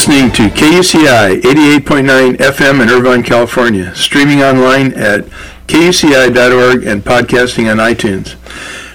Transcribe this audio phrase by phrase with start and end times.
[0.00, 5.26] listening to KUCI 88.9 FM in Irvine, California, streaming online at
[5.66, 8.36] kuci.org and podcasting on iTunes.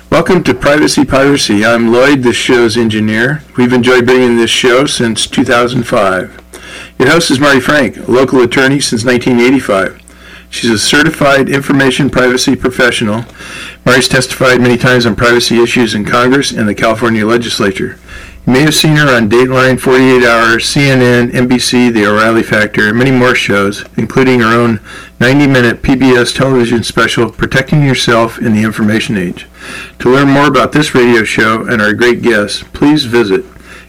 [0.09, 1.63] Welcome to Privacy Piracy.
[1.63, 3.43] I'm Lloyd, this show's engineer.
[3.55, 6.41] We've enjoyed bringing this show since 2005.
[6.97, 10.01] Your host is Mari Frank, a local attorney since 1985.
[10.49, 13.25] She's a certified information privacy professional.
[13.85, 17.99] Mari's testified many times on privacy issues in Congress and the California legislature.
[18.45, 22.97] You may have seen her on Dateline, 48 Hour, CNN, NBC, The O'Reilly Factor, and
[22.97, 24.77] many more shows, including her own
[25.19, 29.47] 90-minute PBS television special, Protecting Yourself in the Information Age.
[29.97, 33.43] To learn more about this radio show and our great guests, please visit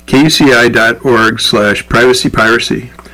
[0.07, 3.06] kuci.org slash privacypiracy.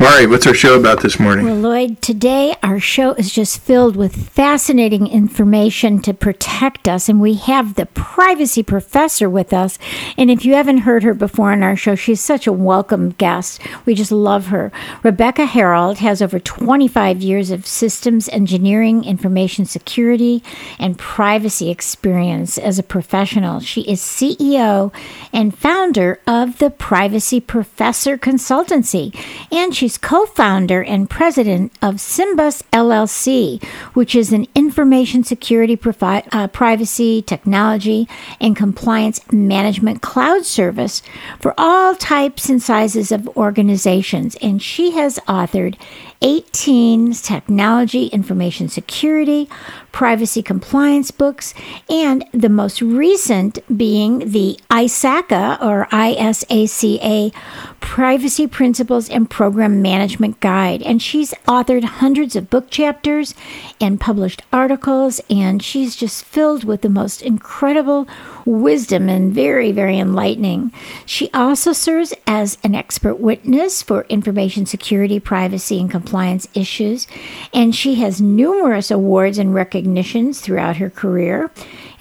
[0.00, 1.44] Mari, what's our show about this morning?
[1.44, 7.20] Well, Lloyd, today our show is just filled with fascinating information to protect us, and
[7.20, 9.78] we have the privacy professor with us.
[10.16, 13.60] And if you haven't heard her before on our show, she's such a welcome guest.
[13.84, 14.72] We just love her.
[15.02, 20.42] Rebecca Herold has over 25 years of systems engineering, information security,
[20.78, 23.60] and privacy experience as a professional.
[23.60, 24.94] She is CEO
[25.30, 29.14] and founder of the Privacy Professor Consultancy,
[29.52, 33.62] and she's co founder and president of Simbus LLC,
[33.94, 38.08] which is an information security, provi- uh, privacy, technology,
[38.40, 41.02] and compliance management cloud service
[41.40, 44.36] for all types and sizes of organizations.
[44.42, 45.76] And she has authored
[46.22, 49.48] 18 technology, information security,
[49.90, 51.54] privacy compliance books,
[51.88, 57.32] and the most recent being the ISACA or ISACA
[57.80, 60.82] Privacy Principles and Program Management Guide.
[60.82, 63.34] And she's authored hundreds of book chapters
[63.80, 68.06] and published articles, and she's just filled with the most incredible
[68.44, 70.72] wisdom and very, very enlightening.
[71.06, 77.06] She also serves as an expert witness for information security, privacy, and compliance issues,
[77.52, 81.50] and she has numerous awards and recognitions throughout her career.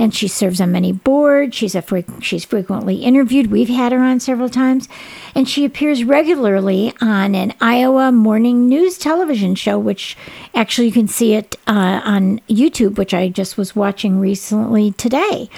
[0.02, 1.58] And she serves on many boards.
[1.58, 3.52] She's a fre- she's frequently interviewed.
[3.52, 4.88] We've had her on several times,
[5.36, 10.16] and she appears regularly on an Iowa morning news television show, which
[10.56, 15.50] actually you can see it uh, on YouTube, which I just was watching recently today.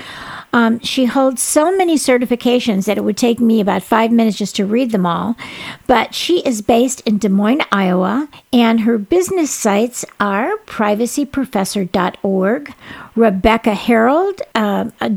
[0.53, 4.55] Um, she holds so many certifications that it would take me about five minutes just
[4.57, 5.37] to read them all.
[5.87, 12.73] But she is based in Des Moines, Iowa, and her business sites are privacyprofessor.org,
[13.15, 15.09] RebeccaHerold.com, uh,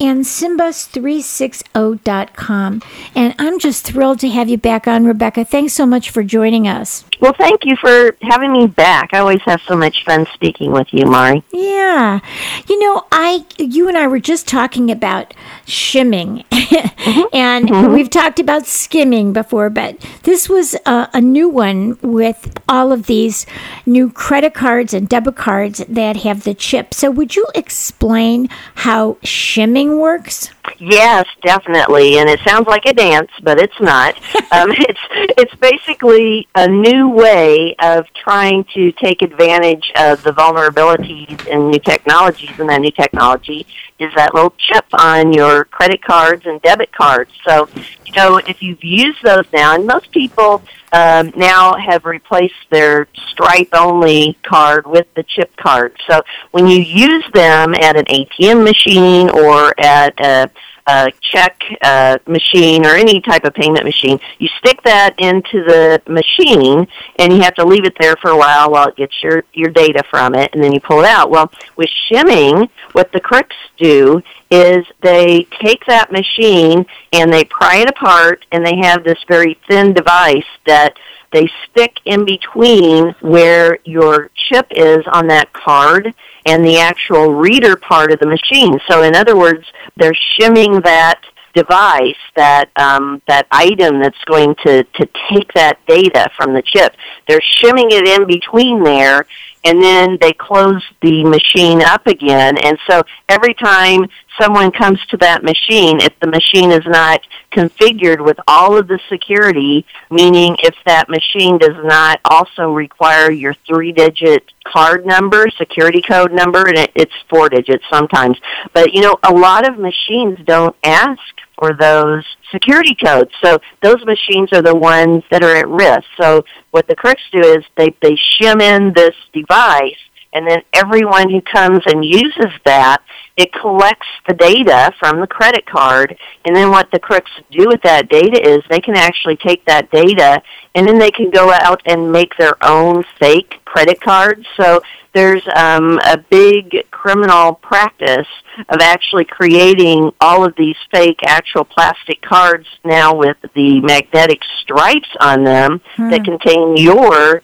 [0.00, 2.82] and Simbus360.com.
[3.14, 5.44] And I'm just thrilled to have you back on, Rebecca.
[5.44, 7.04] Thanks so much for joining us.
[7.20, 9.10] Well, thank you for having me back.
[9.12, 11.42] I always have so much fun speaking with you, Mari.
[11.52, 12.20] Yeah.
[12.68, 15.34] You know, I you and I were just talking about
[15.66, 16.44] shimming.
[16.52, 17.22] mm-hmm.
[17.32, 17.92] and mm-hmm.
[17.92, 23.06] we've talked about skimming before, but this was a, a new one with all of
[23.06, 23.46] these
[23.86, 26.94] new credit cards and debit cards that have the chip.
[26.94, 30.50] So, would you explain how shimming works?
[30.80, 34.14] Yes, definitely, and it sounds like a dance, but it's not.
[34.52, 35.00] um, it's
[35.36, 41.80] it's basically a new way of trying to take advantage of the vulnerabilities in new
[41.80, 43.66] technologies, and that new technology
[43.98, 47.30] is that little chip on your credit cards and debit cards.
[47.46, 47.68] So,
[48.06, 53.08] you know, if you've used those now, and most people um, now have replaced their
[53.30, 55.96] Stripe only card with the chip card.
[56.08, 56.22] So
[56.52, 60.50] when you use them at an ATM machine or at a
[60.88, 66.00] a check uh, machine or any type of payment machine, you stick that into the
[66.08, 66.88] machine
[67.18, 69.70] and you have to leave it there for a while while it gets your, your
[69.70, 71.30] data from it and then you pull it out.
[71.30, 77.76] Well, with shimming, what the crooks do is they take that machine and they pry
[77.76, 80.94] it apart and they have this very thin device that
[81.32, 86.14] they stick in between where your chip is on that card
[86.46, 88.78] and the actual reader part of the machine.
[88.88, 89.64] So in other words,
[89.96, 91.20] they're shimming that
[91.54, 96.94] device, that um, that item that's going to, to take that data from the chip.
[97.26, 99.26] They're shimming it in between there,
[99.64, 102.56] and then they close the machine up again.
[102.64, 104.06] And so every time
[104.40, 107.20] someone comes to that machine, if the machine is not
[107.52, 113.54] configured with all of the security, meaning if that machine does not also require your
[113.66, 118.38] three digit card number, security code number, and it, it's four digits sometimes.
[118.72, 121.20] But you know, a lot of machines don't ask
[121.58, 123.30] for those security codes.
[123.42, 126.04] So those machines are the ones that are at risk.
[126.20, 129.96] So what the crooks do is they, they shim in this device
[130.38, 133.02] and then everyone who comes and uses that,
[133.36, 137.82] it collects the data from the credit card, and then what the crooks do with
[137.82, 140.40] that data is they can actually take that data
[140.76, 144.46] and then they can go out and make their own fake credit cards.
[144.56, 144.80] So
[145.12, 148.28] there's um, a big criminal practice
[148.68, 155.08] of actually creating all of these fake actual plastic cards now with the magnetic stripes
[155.20, 156.10] on them hmm.
[156.10, 157.42] that contain your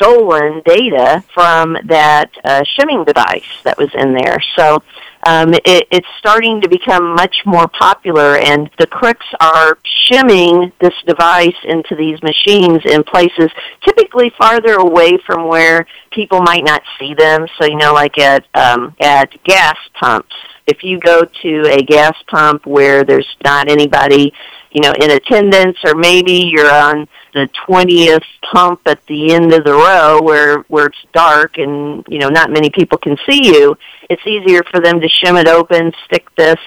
[0.00, 4.38] stolen data from that uh, shimming device that was in there.
[4.56, 4.82] So
[5.26, 10.94] um, it, it's starting to become much more popular, and the crooks are shimming this
[11.06, 13.50] device into these machines in places
[13.84, 17.46] typically farther away from where people might not see them.
[17.58, 20.34] So you know, like at um, at gas pumps,
[20.68, 24.32] if you go to a gas pump where there's not anybody
[24.70, 29.64] you know, in attendance, or maybe you're on the 20th pump at the end of
[29.64, 33.76] the row where, where it's dark and, you know, not many people can see you,
[34.10, 36.58] it's easier for them to shim it open, stick this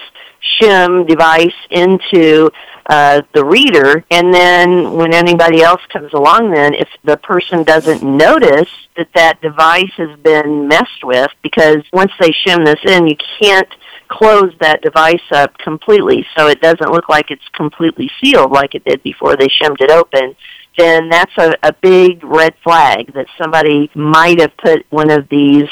[0.60, 2.50] shim device into
[2.86, 8.02] uh, the reader, and then when anybody else comes along, then if the person doesn't
[8.02, 13.16] notice that that device has been messed with, because once they shim this in, you
[13.40, 13.68] can't
[14.12, 18.84] close that device up completely so it doesn't look like it's completely sealed like it
[18.84, 20.36] did before they shimmed it open,
[20.76, 25.68] then that's a, a big red flag that somebody might have put one of these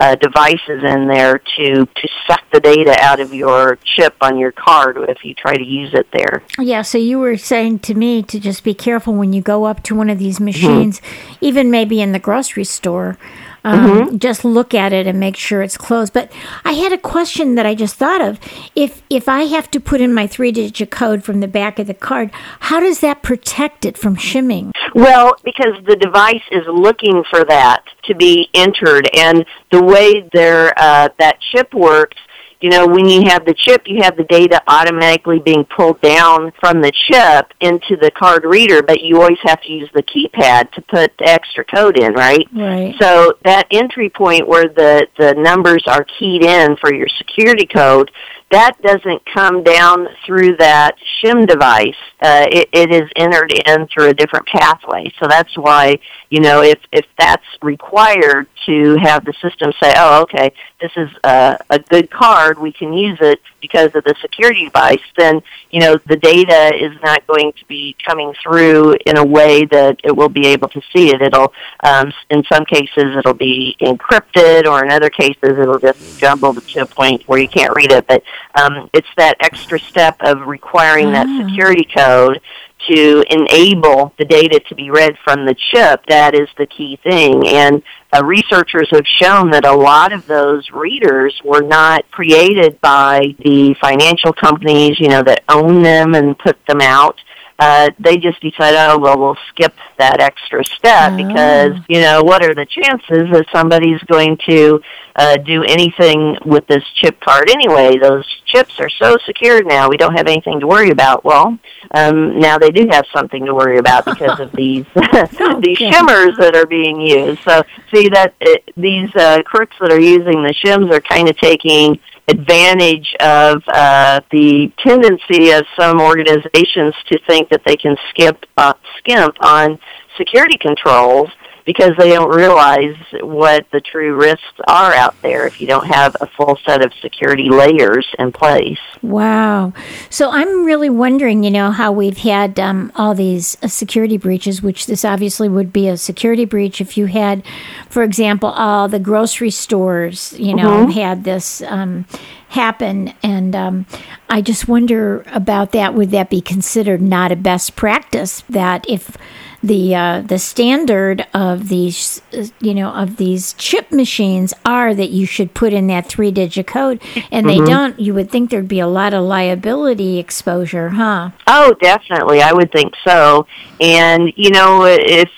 [0.00, 4.52] uh, devices in there to to suck the data out of your chip on your
[4.52, 6.42] card if you try to use it there.
[6.58, 9.82] Yeah, so you were saying to me to just be careful when you go up
[9.84, 10.46] to one of these mm-hmm.
[10.46, 11.34] machines, mm-hmm.
[11.40, 13.18] even maybe in the grocery store.
[13.64, 14.16] Um, mm-hmm.
[14.18, 16.12] Just look at it and make sure it's closed.
[16.12, 16.32] But
[16.64, 18.38] I had a question that I just thought of.
[18.74, 21.86] If if I have to put in my three digit code from the back of
[21.86, 22.30] the card,
[22.60, 24.72] how does that protect it from shimming?
[24.94, 30.72] Well, because the device is looking for that to be entered, and the way their
[30.76, 32.16] uh, that chip works
[32.62, 36.52] you know, when you have the chip, you have the data automatically being pulled down
[36.60, 40.70] from the chip into the card reader, but you always have to use the keypad
[40.72, 42.46] to put the extra code in, right?
[42.54, 42.94] Right.
[43.00, 48.10] So that entry point where the, the numbers are keyed in for your security code,
[48.52, 51.96] that doesn't come down through that shim device.
[52.20, 55.12] Uh, it, it is entered in through a different pathway.
[55.18, 55.98] So that's why,
[56.30, 61.08] you know, if, if that's required to have the system say, oh, okay, this is
[61.24, 65.80] a, a good card, we can use it because of the security device, then, you
[65.80, 70.14] know, the data is not going to be coming through in a way that it
[70.14, 71.22] will be able to see it.
[71.22, 71.52] It'll,
[71.82, 76.82] um, in some cases, it'll be encrypted, or in other cases, it'll just jumble to
[76.82, 78.06] a point where you can't read it.
[78.06, 78.22] But
[78.54, 81.46] um, it's that extra step of requiring that ah.
[81.46, 82.40] security code
[82.88, 87.46] to enable the data to be read from the chip, that is the key thing.
[87.46, 93.36] And uh, researchers have shown that a lot of those readers were not created by
[93.38, 97.20] the financial companies, you know, that own them and put them out
[97.58, 101.16] uh, they just decide, oh, well, we'll skip that extra step oh.
[101.16, 104.80] because, you know, what are the chances that somebody's going to
[105.16, 107.98] uh, do anything with this chip card anyway?
[107.98, 111.24] Those chips are so secure now, we don't have anything to worry about.
[111.24, 111.58] Well,
[111.92, 116.52] um, now they do have something to worry about because of these these shimmers that
[116.54, 117.42] are being used.
[117.42, 121.36] So, see that it, these uh, crooks that are using the shims are kind of
[121.36, 122.00] taking
[122.32, 128.74] advantage of uh, the tendency of some organizations to think that they can skip uh,
[128.98, 129.78] skimp on
[130.16, 131.28] security controls
[131.64, 136.16] because they don't realize what the true risks are out there if you don't have
[136.20, 138.78] a full set of security layers in place.
[139.02, 139.72] Wow.
[140.10, 144.62] So I'm really wondering, you know, how we've had um, all these uh, security breaches,
[144.62, 147.44] which this obviously would be a security breach if you had,
[147.88, 150.90] for example, all the grocery stores, you know, mm-hmm.
[150.92, 151.62] had this.
[151.62, 152.06] Um,
[152.52, 153.14] happen.
[153.22, 153.86] And um,
[154.28, 155.94] I just wonder about that.
[155.94, 158.42] Would that be considered not a best practice?
[158.48, 159.16] That if
[159.62, 162.20] the uh, the standard of these
[162.60, 166.66] you know of these chip machines are that you should put in that three digit
[166.66, 167.00] code
[167.30, 167.64] and mm-hmm.
[167.64, 168.00] they don't.
[168.00, 171.30] You would think there'd be a lot of liability exposure huh?
[171.46, 172.42] Oh definitely.
[172.42, 173.46] I would think so.
[173.80, 175.30] And you know if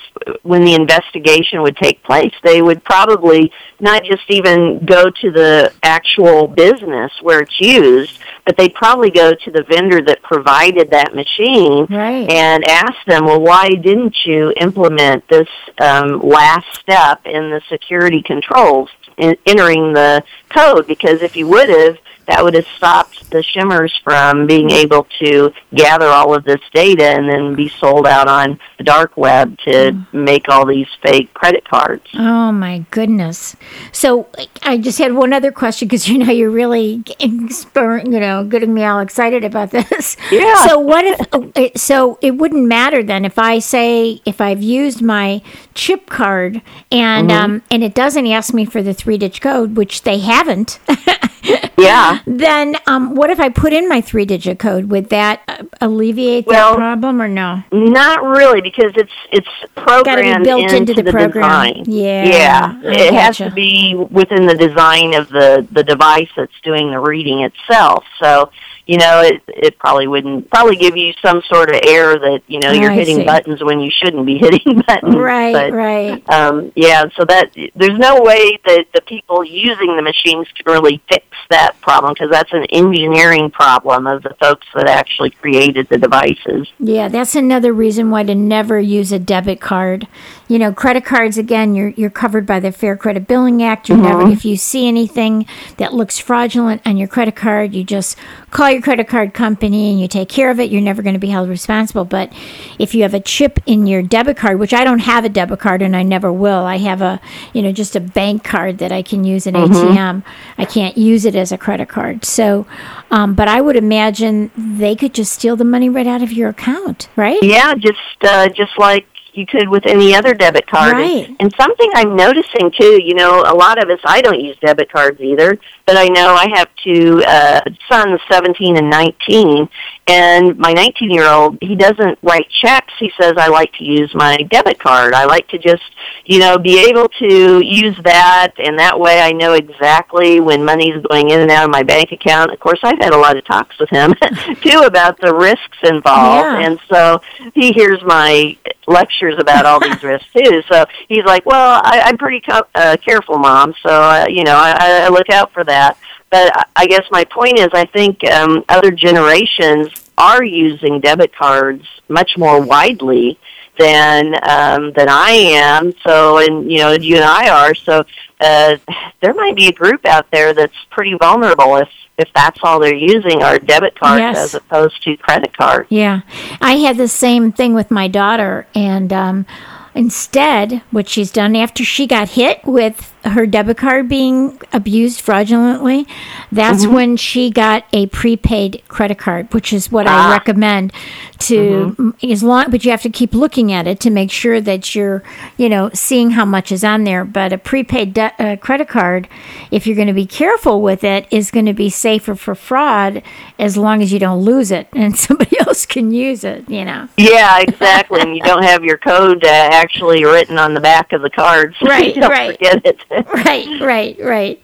[0.43, 5.71] when the investigation would take place they would probably not just even go to the
[5.83, 11.15] actual business where it's used but they'd probably go to the vendor that provided that
[11.15, 12.29] machine right.
[12.29, 15.47] and ask them, well, why didn't you implement this
[15.79, 20.85] um, last step in the security controls in entering the code?
[20.85, 25.51] Because if you would have, that would have stopped the shimmers from being able to
[25.73, 29.91] gather all of this data and then be sold out on the dark web to
[29.91, 30.13] mm.
[30.13, 32.05] make all these fake credit cards.
[32.13, 33.55] Oh my goodness!
[33.91, 34.27] So
[34.63, 38.83] I just had one other question because you know you're really you know getting me
[38.83, 40.17] all excited about this.
[40.31, 40.67] Yeah.
[40.67, 41.27] So what if?
[41.33, 45.41] Oh, so it wouldn't matter then if I say if I've used my
[45.73, 47.43] chip card and mm-hmm.
[47.43, 50.79] um, and it doesn't ask me for the three digit code, which they haven't.
[51.77, 52.19] yeah.
[52.25, 54.85] Then um, what if I put in my three digit code?
[54.85, 57.63] Would that uh, alleviate well, that problem or no?
[57.71, 61.73] Not really because it's it's programmed built into, into the, the, program.
[61.73, 61.83] design.
[61.87, 62.25] Yeah.
[62.25, 62.81] Yeah.
[62.83, 67.41] it has to be within the design of the the device that's doing the reading
[67.41, 68.03] itself.
[68.21, 68.51] So
[68.85, 72.59] you know, it it probably wouldn't probably give you some sort of error that you
[72.59, 73.25] know you're I hitting see.
[73.25, 75.15] buttons when you shouldn't be hitting buttons.
[75.15, 76.29] Right, but, right.
[76.29, 81.01] Um, yeah, so that there's no way that the people using the machines can really
[81.09, 85.97] fix that problem because that's an engineering problem of the folks that actually created the
[85.97, 86.67] devices.
[86.79, 90.07] Yeah, that's another reason why to never use a debit card.
[90.47, 93.89] You know, credit cards again, you're you're covered by the Fair Credit Billing Act.
[93.89, 94.03] You mm-hmm.
[94.03, 98.15] never if you see anything that looks fraudulent on your credit card, you just
[98.55, 100.71] call your credit card company and you take care of it.
[100.71, 102.05] You're never going to be held responsible.
[102.05, 102.31] But
[102.79, 105.59] if you have a chip in your debit card, which I don't have a debit
[105.59, 107.19] card and I never will, I have a
[107.53, 109.73] you know just a bank card that I can use an mm-hmm.
[109.73, 110.23] ATM.
[110.57, 112.23] I can't use it as a credit card.
[112.23, 112.65] So,
[113.11, 116.49] um, but I would imagine they could just steal the money right out of your
[116.49, 117.43] account, right?
[117.43, 119.05] Yeah, just uh, just like
[119.37, 120.93] you could with any other debit card.
[120.93, 121.27] Right.
[121.27, 124.57] And, and something I'm noticing too, you know, a lot of us, I don't use
[124.57, 129.69] debit cards either, but I know I have two uh, sons, 17 and 19,
[130.07, 132.93] and my 19 year old, he doesn't write checks.
[132.99, 135.13] He says, I like to use my debit card.
[135.13, 135.83] I like to just,
[136.25, 141.03] you know, be able to use that, and that way I know exactly when money's
[141.09, 142.51] going in and out of my bank account.
[142.51, 144.13] Of course, I've had a lot of talks with him,
[144.61, 146.61] too, about the risks involved.
[146.61, 146.65] Yeah.
[146.65, 147.21] And so
[147.53, 150.61] he hears my lectures about all these risks, too.
[150.71, 154.55] So he's like, well, I, I'm pretty co- uh, careful, Mom, so, uh, you know,
[154.55, 155.97] I, I look out for that.
[156.31, 161.85] But I guess my point is, I think um, other generations are using debit cards
[162.07, 163.39] much more widely
[163.77, 165.93] than um, than I am.
[166.03, 167.75] So, and you know, you and I are.
[167.75, 168.03] So,
[168.39, 168.77] uh,
[169.21, 172.93] there might be a group out there that's pretty vulnerable if if that's all they're
[172.93, 174.37] using are debit cards yes.
[174.37, 175.87] as opposed to credit cards.
[175.89, 176.21] Yeah,
[176.61, 179.45] I had the same thing with my daughter, and um,
[179.93, 186.07] instead, what she's done after she got hit with her debit card being abused fraudulently,
[186.51, 186.93] that's mm-hmm.
[186.93, 190.29] when she got a prepaid credit card, which is what ah.
[190.29, 190.93] I recommend
[191.37, 192.31] to mm-hmm.
[192.31, 195.23] as long but you have to keep looking at it to make sure that you're,
[195.57, 199.27] you know, seeing how much is on there, but a prepaid de- uh, credit card
[199.71, 203.21] if you're going to be careful with it is going to be safer for fraud
[203.59, 207.07] as long as you don't lose it and somebody else can use it, you know.
[207.17, 208.21] Yeah, exactly.
[208.21, 211.75] and you don't have your code uh, actually written on the back of the card
[211.79, 212.51] so right, don't right.
[212.57, 212.99] forget it.
[213.33, 214.61] right, right, right.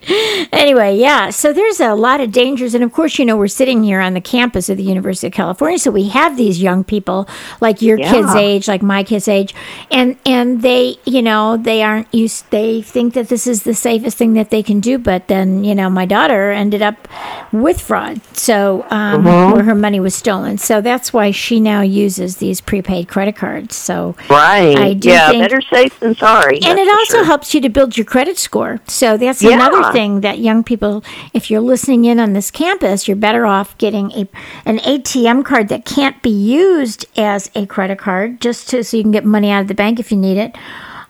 [0.52, 1.30] Anyway, yeah.
[1.30, 4.14] So there's a lot of dangers, and of course, you know, we're sitting here on
[4.14, 7.28] the campus of the University of California, so we have these young people
[7.60, 8.12] like your yeah.
[8.12, 9.54] kids' age, like my kids' age,
[9.90, 12.50] and and they, you know, they aren't used.
[12.50, 15.74] They think that this is the safest thing that they can do, but then, you
[15.74, 17.08] know, my daughter ended up
[17.52, 19.54] with fraud, so um, mm-hmm.
[19.54, 20.58] where her money was stolen.
[20.58, 23.76] So that's why she now uses these prepaid credit cards.
[23.76, 26.60] So right, I do yeah, think, better safe than sorry.
[26.62, 27.24] And it also sure.
[27.24, 28.80] helps you to build your credit score.
[28.86, 29.54] So that's Yeah.
[29.54, 33.76] another thing that young people, if you're listening in on this campus, you're better off
[33.78, 34.28] getting a
[34.66, 39.02] an ATM card that can't be used as a credit card, just to so you
[39.02, 40.54] can get money out of the bank if you need it.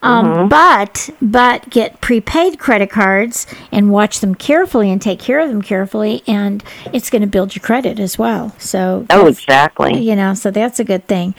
[0.01, 0.47] Um, Mm-hmm.
[0.49, 5.61] But but get prepaid credit cards and watch them carefully and take care of them
[5.61, 6.61] carefully, and
[6.91, 8.53] it's going to build your credit as well.
[8.59, 9.97] So Oh, exactly.
[10.01, 11.35] you know, so that's a good thing.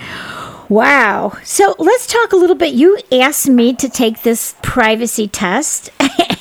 [0.69, 1.37] Wow.
[1.45, 2.75] So let's talk a little bit.
[2.75, 5.91] You asked me to take this privacy test.
[6.01, 6.09] Yeah.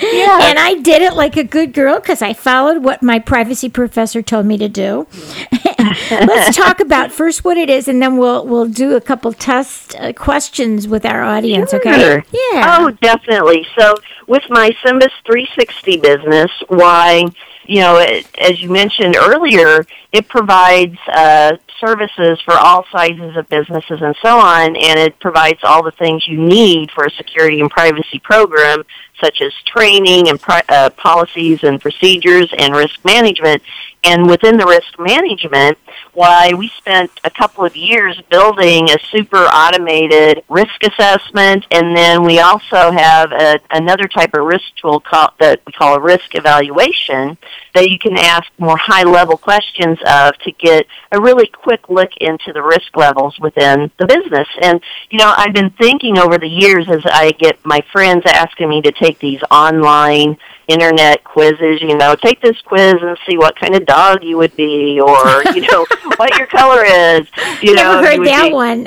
[0.00, 0.44] yes.
[0.44, 4.22] And I did it like a good girl because I followed what my privacy professor
[4.22, 5.06] told me to do.
[6.10, 9.94] let's talk about first what it is, and then we'll we'll do a couple test
[9.96, 11.72] uh, questions with our audience.
[11.74, 12.22] Okay?
[12.32, 12.78] Yeah.
[12.78, 13.66] Oh, definitely.
[13.78, 13.94] So
[14.26, 17.24] with my Simbus 360 business, why,
[17.64, 23.48] you know, it, as you mentioned earlier, it provides uh, services for all sizes of
[23.48, 27.60] businesses and so on, and it provides all the things you need for a security
[27.60, 28.82] and privacy program,
[29.20, 33.62] such as training and pri- uh, policies and procedures and risk management.
[34.04, 35.78] And within the risk management,
[36.12, 42.24] why we spent a couple of years building a super automated risk assessment, and then
[42.24, 45.02] we also have a, another type of risk tool
[45.38, 47.36] that we call a risk evaluation
[47.74, 52.10] that you can ask more high level questions of to get a really quick look
[52.18, 54.48] into the risk levels within the business.
[54.62, 58.68] And, you know, I've been thinking over the years as I get my friends asking
[58.68, 60.38] me to take these online
[60.68, 64.56] internet quizzes, you know, take this quiz and see what kind of dog you would
[64.56, 65.85] be or, you know,
[66.16, 67.26] what your color is.
[67.62, 68.84] You Never know, heard that be, one.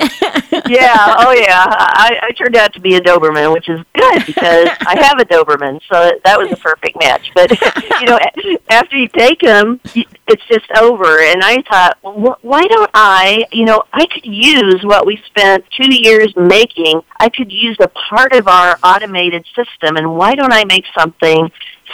[0.68, 1.64] yeah, oh yeah.
[1.68, 5.24] I, I turned out to be a Doberman, which is good because I have a
[5.24, 7.30] Doberman, so that was a perfect match.
[7.34, 7.50] But,
[8.00, 8.18] you know,
[8.68, 11.20] after you take them, it's just over.
[11.20, 15.64] And I thought, well, why don't I, you know, I could use what we spent
[15.70, 17.02] two years making.
[17.18, 21.50] I could use a part of our automated system, and why don't I make something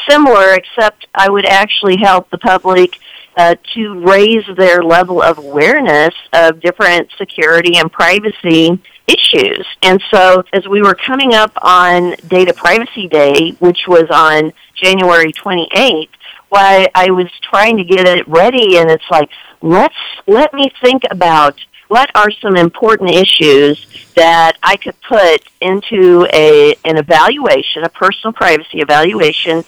[0.09, 2.99] similar, except I would actually help the public
[3.37, 9.67] uh, to raise their level of awareness of different security and privacy issues.
[9.83, 15.33] And so as we were coming up on Data Privacy Day, which was on January
[15.33, 16.09] 28th,
[16.49, 19.29] why I was trying to get it ready and it's like,
[19.61, 19.95] let's,
[20.27, 26.75] let me think about what are some important issues that I could put into a,
[26.85, 29.63] an evaluation, a personal privacy evaluation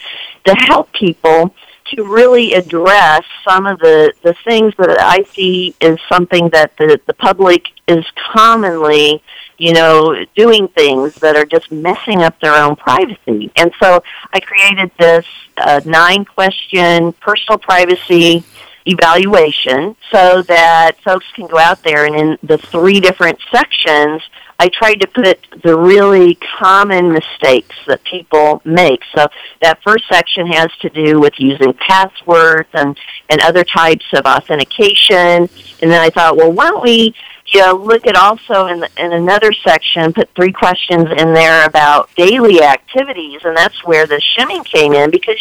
[0.46, 1.54] to help people
[1.94, 7.00] to really address some of the, the things that I see is something that the,
[7.06, 9.22] the public is commonly,
[9.56, 13.50] you know, doing things that are just messing up their own privacy.
[13.56, 14.02] And so
[14.32, 15.26] I created this
[15.56, 18.44] uh, nine question personal privacy
[18.86, 24.22] evaluation so that folks can go out there and in the three different sections
[24.60, 29.00] I tried to put the really common mistakes that people make.
[29.14, 29.28] So
[29.62, 35.48] that first section has to do with using passwords and, and other types of authentication.
[35.80, 37.14] And then I thought, well, why don't we
[37.54, 42.14] you look at also in, the, in another section, put three questions in there about
[42.14, 45.38] daily activities, and that's where the shimming came in because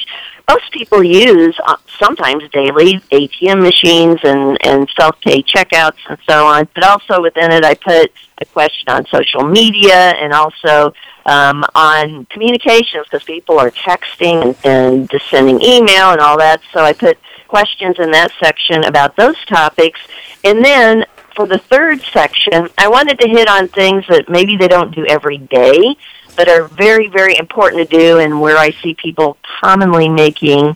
[0.49, 6.67] most people use uh, sometimes daily ATM machines and, and self-pay checkouts and so on.
[6.73, 10.93] But also within it, I put a question on social media and also
[11.25, 16.61] um, on communications because people are texting and, and just sending email and all that.
[16.71, 17.17] So I put
[17.47, 19.99] questions in that section about those topics.
[20.43, 21.05] And then
[21.37, 25.05] for the third section, I wanted to hit on things that maybe they don't do
[25.05, 25.95] every day,
[26.35, 30.75] but are very, very important to do and where I see people commonly making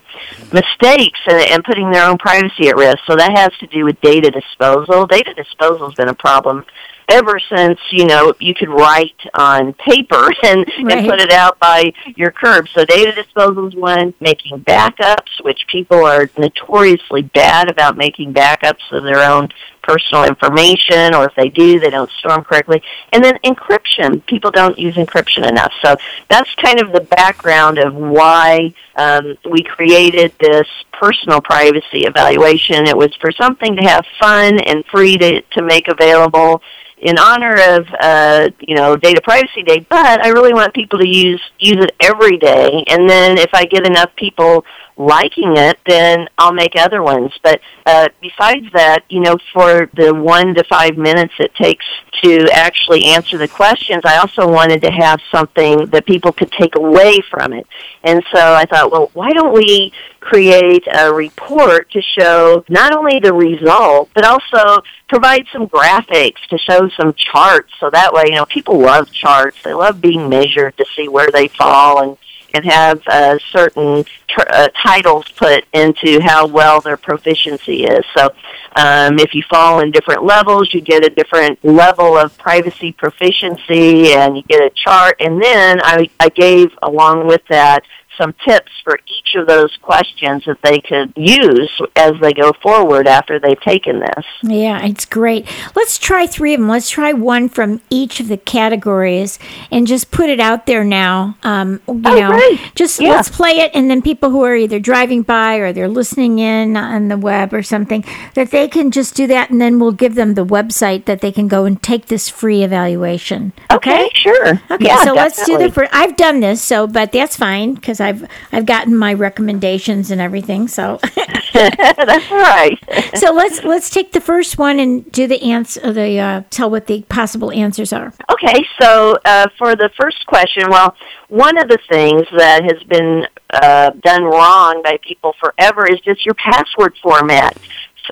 [0.54, 3.00] mistakes and, and putting their own privacy at risk.
[3.08, 5.08] So that has to do with data disposal.
[5.08, 6.64] Data disposal has been a problem
[7.12, 10.98] ever since you know you could write on paper and, right.
[10.98, 12.68] and put it out by your curb.
[12.70, 14.14] So data disposal is one.
[14.20, 19.50] Making backups, which people are notoriously bad about making backups of their own
[19.82, 22.82] personal information, or if they do, they don't store them correctly.
[23.12, 24.26] And then encryption.
[24.26, 25.74] People don't use encryption enough.
[25.82, 25.96] So
[26.30, 32.88] that's kind of the background of why um, we created this personal privacy evaluation.
[32.88, 36.62] It was for something to have fun and free to, to make available
[37.02, 41.08] in honor of uh, you know Data Privacy Day, but I really want people to
[41.08, 42.84] use use it every day.
[42.88, 44.64] And then if I get enough people
[45.02, 47.32] liking it, then I'll make other ones.
[47.42, 51.86] But uh, besides that, you know, for the one to five minutes it takes
[52.24, 56.76] to actually answer the questions, I also wanted to have something that people could take
[56.76, 57.66] away from it.
[58.04, 63.20] And so I thought, well, why don't we create a report to show not only
[63.20, 68.36] the result, but also provide some graphics to show some charts so that way, you
[68.36, 69.58] know, people love charts.
[69.64, 72.18] They love being measured to see where they fall and
[72.54, 78.06] and have uh, certain tr- uh, titles put into how well their proficiency is.
[78.16, 78.32] So
[78.76, 84.14] um, if you fall in different levels, you get a different level of privacy proficiency
[84.14, 85.16] and you get a chart.
[85.20, 87.84] And then I, I gave along with that
[88.22, 93.08] some tips for each of those questions that they could use as they go forward
[93.08, 94.26] after they've taken this.
[94.44, 95.48] Yeah, it's great.
[95.76, 96.70] Let's try three of them.
[96.70, 99.40] Let's try one from each of the categories
[99.72, 101.38] and just put it out there now.
[101.44, 103.12] Um, you oh, know, just yeah.
[103.12, 106.78] let's play it, and then people who are either driving by or they're listening in
[106.78, 108.06] on the web or something
[108.36, 111.32] that they can just do that, and then we'll give them the website that they
[111.32, 113.54] can go and take this free evaluation.
[113.72, 114.62] Okay, okay sure.
[114.70, 115.22] Okay, yeah, so definitely.
[115.22, 115.94] let's do the first.
[115.94, 120.68] I've done this, so but that's fine because I've I've gotten my recommendations and everything.
[120.68, 121.00] So
[121.54, 122.78] That's right.
[123.16, 125.92] so let's let's take the first one and do the answer.
[125.92, 128.14] The uh, tell what the possible answers are.
[128.32, 130.96] Okay, so uh, for the first question, well,
[131.28, 136.26] one of the things that has been uh, done wrong by people forever is just
[136.26, 137.58] your password format.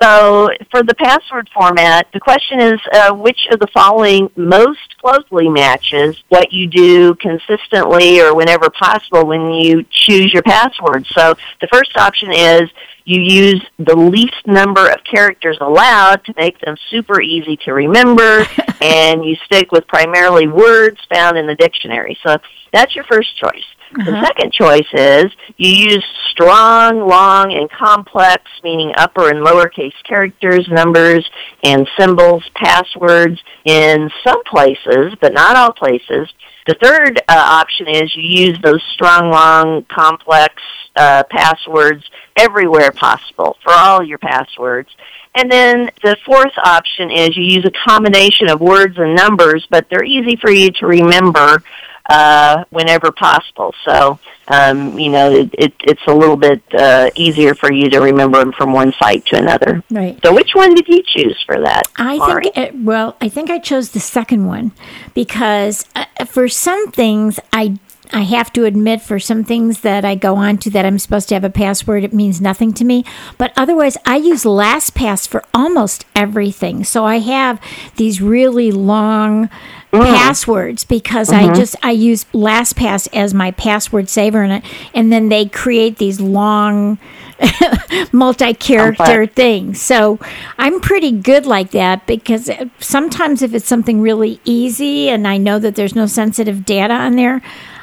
[0.00, 5.48] So for the password format, the question is uh, which of the following most closely
[5.48, 11.06] matches what you do consistently or whenever possible when you choose your password.
[11.08, 12.70] So the first option is
[13.04, 18.46] you use the least number of characters allowed to make them super easy to remember,
[18.80, 22.16] and you stick with primarily words found in the dictionary.
[22.22, 22.36] So
[22.72, 23.64] that's your first choice.
[23.98, 24.10] Uh-huh.
[24.10, 30.68] The second choice is you use strong, long, and complex, meaning upper and lowercase characters,
[30.68, 31.28] numbers,
[31.64, 36.28] and symbols, passwords in some places, but not all places.
[36.66, 40.54] The third uh, option is you use those strong, long, complex
[40.94, 42.04] uh, passwords
[42.36, 44.90] everywhere possible for all your passwords.
[45.34, 49.86] And then the fourth option is you use a combination of words and numbers, but
[49.88, 51.62] they're easy for you to remember
[52.10, 53.72] uh, whenever possible.
[53.84, 54.18] So,
[54.48, 58.38] um, you know, it, it, it's a little bit uh, easier for you to remember
[58.38, 59.84] them from one site to another.
[59.90, 60.18] Right.
[60.24, 61.84] So, which one did you choose for that?
[61.94, 62.42] I Mari?
[62.42, 64.72] think, it, well, I think I chose the second one
[65.14, 67.78] because uh, for some things I
[68.12, 71.28] I have to admit, for some things that I go on to that I'm supposed
[71.28, 73.04] to have a password, it means nothing to me.
[73.38, 76.82] But otherwise, I use LastPass for almost everything.
[76.82, 77.60] So I have
[77.94, 79.48] these really long
[79.92, 80.04] mm.
[80.04, 81.50] passwords because mm-hmm.
[81.50, 85.98] I just I use LastPass as my password saver, and it and then they create
[85.98, 86.98] these long
[88.12, 89.80] multi-character things.
[89.80, 90.18] So
[90.58, 95.58] I'm pretty good like that because sometimes if it's something really easy and I know
[95.58, 97.40] that there's no sensitive data on there,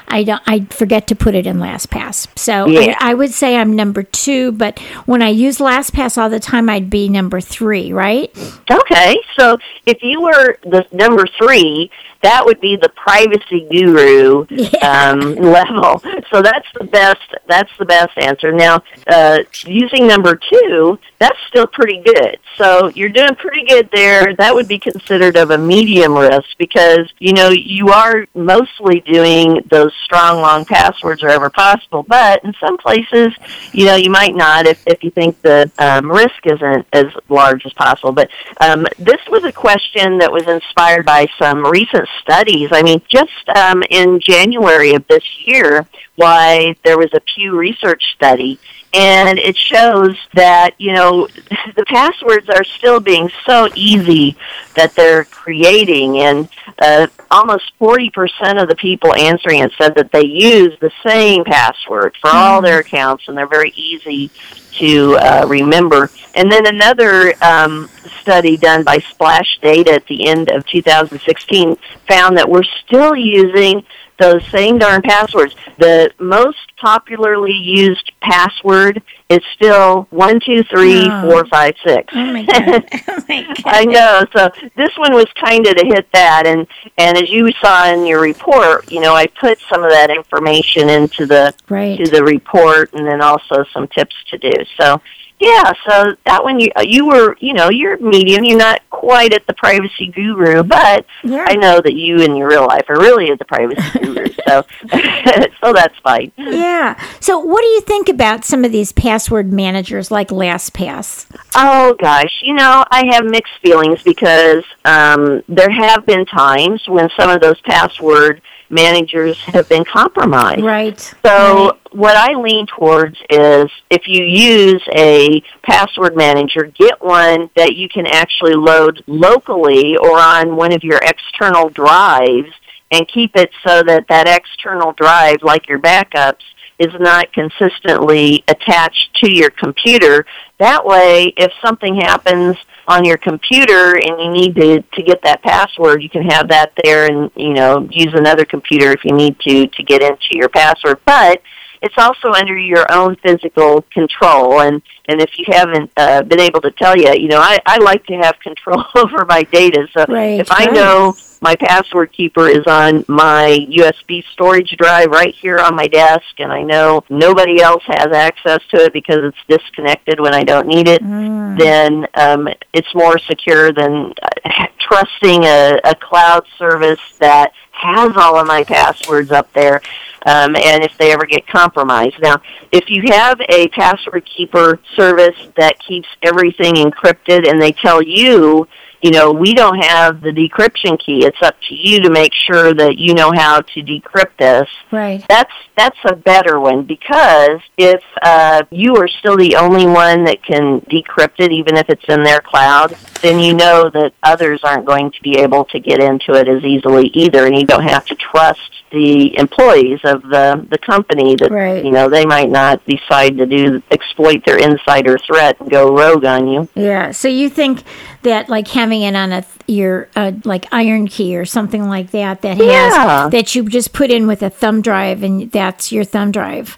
[0.07, 0.41] I don't.
[0.45, 2.27] I forget to put it in LastPass.
[2.37, 2.97] So yeah.
[2.99, 6.69] I, I, would say I'm number two, but when I use LastPass all the time,
[6.69, 8.31] I'd be number three, right?
[8.69, 11.91] Okay, so if you were the number three,
[12.27, 15.11] that would be the privacy guru yeah.
[15.11, 16.01] um, level.
[16.29, 17.21] So that's the best.
[17.47, 18.51] That's the best answer.
[18.51, 22.37] Now, uh, using number two, that's still pretty good.
[22.57, 24.35] So you're doing pretty good there.
[24.35, 29.61] That would be considered of a medium risk because you know you are mostly doing
[29.69, 32.03] those strong long passwords wherever possible.
[32.03, 33.33] But in some places,
[33.71, 37.65] you know, you might not if if you think the um, risk isn't as large
[37.65, 38.11] as possible.
[38.11, 42.69] But um, this was a question that was inspired by some recent studies.
[42.71, 48.03] I mean, just um, in January of this year, why there was a Pew Research
[48.15, 48.59] study
[48.97, 51.27] and it shows that you know
[51.75, 54.35] the passwords are still being so easy
[54.75, 56.19] that they're creating.
[56.19, 61.43] And uh, almost 40% of the people answering it said that they use the same
[61.43, 64.31] password for all their accounts and they're very easy
[64.73, 66.09] to uh, remember.
[66.35, 67.89] And then another um,
[68.21, 71.75] study done by SplashData at the end of 2016
[72.07, 73.83] found that we're still using
[74.17, 75.55] those same darn passwords.
[75.77, 81.21] The most popularly used password is still one two three oh.
[81.21, 82.13] four five six.
[82.15, 82.85] Oh my god!
[83.07, 83.63] Oh my god!
[83.65, 84.25] I know.
[84.33, 88.05] So this one was kind of to hit that, and and as you saw in
[88.05, 91.97] your report, you know, I put some of that information into the right.
[91.97, 94.53] to the report, and then also some tips to do.
[94.79, 95.01] So
[95.39, 98.43] yeah, so that one you you were you know you're medium.
[98.43, 101.45] You're not quite at the privacy guru, but yeah.
[101.47, 104.25] I know that you in your real life are really at the privacy guru.
[104.47, 104.65] so
[105.61, 106.31] so that's fine.
[106.37, 106.99] Yeah.
[107.19, 111.25] So what do you think about some of these password managers like LastPass?
[111.55, 117.09] Oh gosh, you know I have mixed feelings because um, there have been times when
[117.17, 120.61] some of those password managers have been compromised.
[120.61, 120.99] Right.
[121.25, 121.71] So right.
[121.93, 127.89] what I lean towards is if you use a password manager, get one that you
[127.89, 132.51] can actually load locally or on one of your external drives
[132.91, 136.43] and keep it so that that external drive, like your backups,
[136.79, 140.25] is not consistently attached to your computer.
[140.59, 142.55] That way, if something happens
[142.87, 146.73] on your computer and you need to, to get that password, you can have that
[146.83, 150.49] there and, you know, use another computer if you need to to get into your
[150.49, 150.99] password.
[151.05, 151.41] But
[151.81, 156.61] it's also under your own physical control and and if you haven't uh, been able
[156.61, 160.05] to tell yet you know I, I like to have control over my data so
[160.07, 165.59] right, if i know my password keeper is on my USB storage drive right here
[165.59, 170.19] on my desk, and I know nobody else has access to it because it's disconnected
[170.19, 171.57] when I don't need it, mm.
[171.57, 178.37] then um, it's more secure than uh, trusting a, a cloud service that has all
[178.37, 179.81] of my passwords up there.
[180.25, 182.19] Um, and if they ever get compromised.
[182.21, 182.41] Now,
[182.73, 188.67] if you have a password keeper service that keeps everything encrypted and they tell you
[189.01, 191.25] you know, we don't have the decryption key.
[191.25, 194.67] It's up to you to make sure that you know how to decrypt this.
[194.91, 195.23] Right.
[195.29, 200.43] That's that's a better one because if uh, you are still the only one that
[200.43, 204.85] can decrypt it, even if it's in their cloud, then you know that others aren't
[204.85, 208.05] going to be able to get into it as easily either, and you don't have
[208.05, 211.83] to trust the employees of the the company that right.
[211.83, 216.23] you know they might not decide to do exploit their insider threat and go rogue
[216.25, 216.69] on you.
[216.73, 217.11] Yeah.
[217.11, 217.83] So you think
[218.23, 222.57] that like having it on a your uh, like IronKey or something like that that
[222.57, 223.29] has Yeah.
[223.29, 226.77] that you just put in with a thumb drive and that's your thumb drive.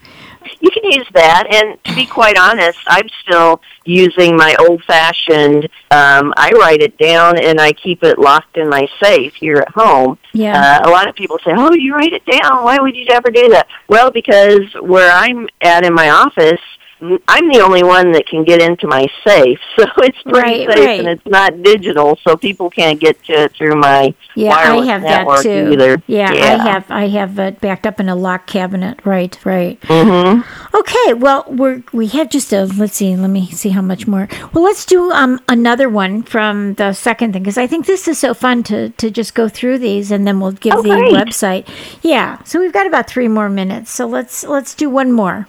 [0.59, 5.65] You can use that, and to be quite honest, I'm still using my old-fashioned.
[5.91, 9.69] Um, I write it down and I keep it locked in my safe here at
[9.69, 10.17] home.
[10.33, 10.81] Yeah.
[10.83, 12.63] Uh, a lot of people say, "Oh, you write it down.
[12.63, 16.61] Why would you ever do that?" Well, because where I'm at in my office,
[17.01, 20.85] I'm the only one that can get into my safe, so it's pretty Right, safe
[20.85, 20.99] right.
[20.99, 25.01] and it's not digital, so people can't get to it through my Yeah, I have
[25.03, 25.69] that too.
[25.71, 26.01] either.
[26.07, 26.55] Yeah, Yeah.
[26.55, 28.99] I have I have it backed up in a lock cabinet.
[29.05, 29.79] Right, right.
[29.83, 30.41] hmm
[30.73, 34.27] Okay, well we're we have just a let's see, let me see how much more.
[34.53, 38.19] Well, let's do um another one from the second thing because I think this is
[38.19, 41.13] so fun to to just go through these and then we'll give Oh, the great.
[41.13, 41.67] website.
[42.03, 43.89] Yeah, so we've got about three more minutes.
[43.91, 45.47] So let's let's do one more.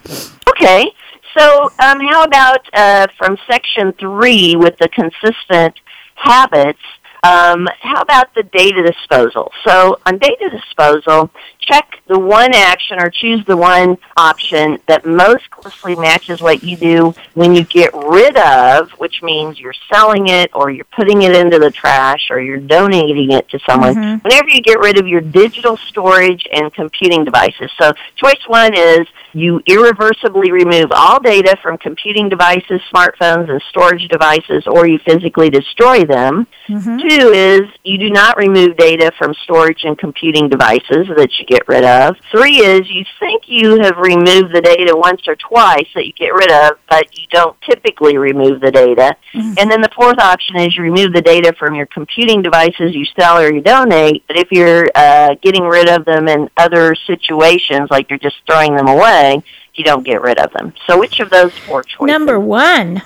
[0.48, 0.92] Okay.
[1.36, 5.78] So, um, how about uh, from section three with the consistent
[6.14, 6.80] habits?
[7.22, 9.52] Um, how about the data disposal?
[9.66, 15.48] So, on data disposal, check the one action or choose the one option that most
[15.50, 20.50] closely matches what you do when you get rid of, which means you're selling it
[20.54, 23.94] or you're putting it into the trash or you're donating it to someone.
[23.94, 24.24] Mhm.
[24.24, 27.70] Whenever you get rid of your digital storage and computing devices.
[27.80, 34.08] So, choice one is you irreversibly remove all data from computing devices, smartphones, and storage
[34.08, 36.46] devices, or you physically destroy them.
[36.68, 37.08] Mhm.
[37.08, 41.66] Two is you do not remove data from storage and computing devices that you get
[41.68, 42.16] rid of.
[42.30, 46.32] Three is you think you have removed the data once or twice that you get
[46.32, 49.16] rid of, but you don't typically remove the data.
[49.58, 53.04] And then the fourth option is you remove the data from your computing devices you
[53.18, 57.88] sell or you donate, but if you're uh, getting rid of them in other situations,
[57.90, 59.42] like you're just throwing them away,
[59.74, 60.72] you don't get rid of them.
[60.86, 62.06] So which of those four choices?
[62.06, 63.02] Number one.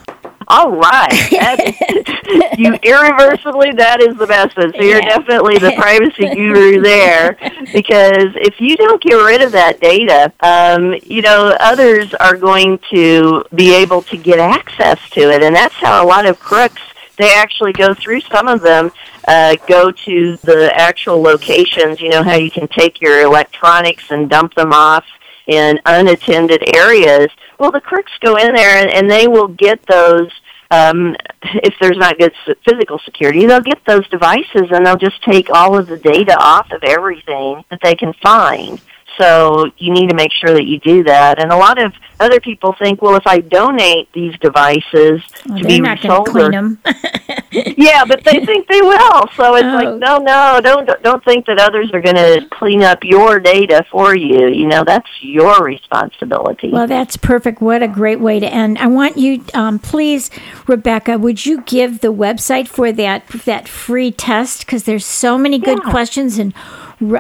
[0.49, 1.75] All right.
[2.57, 4.73] You irreversibly, that is the best one.
[4.73, 5.19] So you're Yeah.
[5.19, 7.37] definitely the privacy guru there
[7.73, 12.79] because if you don't get rid of that data, um, you know, others are going
[12.91, 15.43] to be able to get access to it.
[15.43, 16.81] And that's how a lot of crooks,
[17.19, 18.91] they actually go through some of them
[19.29, 22.01] uh, go to the actual locations.
[22.01, 25.05] You know how you can take your electronics and dump them off
[25.47, 27.29] in unattended areas.
[27.59, 30.31] Well, the crooks go in there and, and they will get those.
[30.71, 32.33] Um, if there's not good
[32.65, 36.73] physical security, they'll get those devices and they'll just take all of the data off
[36.73, 38.81] of everything that they can find.
[39.19, 41.41] So you need to make sure that you do that.
[41.41, 45.65] And a lot of other people think, well, if I donate these devices Well, to
[45.65, 46.79] be resold clean them.
[47.53, 49.29] yeah, but they think they will.
[49.37, 49.75] So it's Oh.
[49.75, 53.85] like, no, no, don't don't think that others are going to clean up your data
[53.91, 54.49] for you.
[54.49, 56.71] You know, that's your responsibility.
[56.71, 57.61] Well, that's perfect.
[57.61, 58.79] What a great way to end.
[58.79, 60.31] I want you, um, please,
[60.67, 64.67] Rebecca, would you give the website for that that free test?
[64.67, 65.91] Because there's so many good Yeah.
[65.91, 66.53] questions, and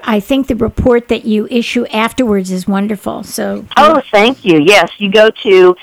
[0.04, 3.22] I think the report that you issue afterwards is wonderful.
[3.22, 4.60] So, oh, thank you.
[4.60, 5.74] Yes, you go to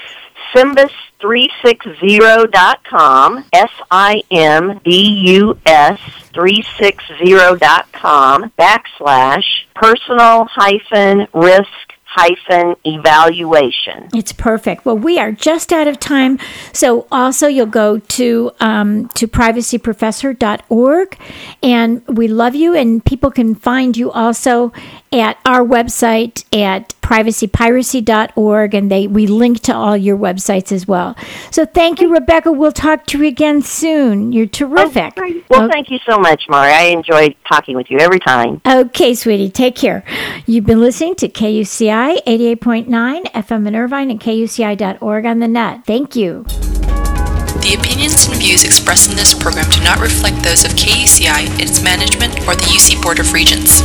[0.54, 4.20] Simbus360.com, S-I-M-B-U-S
[6.34, 14.10] 360.com backslash personal hyphen risk hyphen evaluation.
[14.14, 14.86] It's perfect.
[14.86, 16.40] Well, we are just out of time.
[16.74, 21.18] So also you'll go to um, to privacyprofessor.org
[21.64, 24.74] and we love you and people can find you also
[25.12, 31.16] at our website at privacypiracy.org and they we link to all your websites as well.
[31.52, 32.52] So thank you Rebecca.
[32.52, 34.32] We'll talk to you again soon.
[34.32, 35.18] You're oh, terrific.
[35.50, 36.72] Well, O- thank you so much, Mari.
[36.72, 38.62] I enjoy talking with you every time.
[38.66, 40.06] Okay, sweetie, take care.
[40.46, 42.88] You've been listening to KUCI 88.9
[43.26, 45.86] FM in Irvine and KUCI.org on the net.
[45.86, 46.44] Thank you.
[46.44, 51.84] The opinions and views expressed in this program do not reflect those of KUCI, its
[51.84, 53.82] management, or the UC Board of Regents.